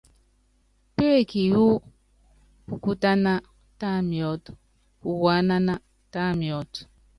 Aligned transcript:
Péeki 0.95 1.41
wú 1.55 1.67
pukútáná, 2.65 3.33
tá 3.79 3.89
miɔ́t, 4.09 4.45
puwaánáná, 5.01 5.73
tá 6.13 6.21
miɔ́t. 6.39 6.73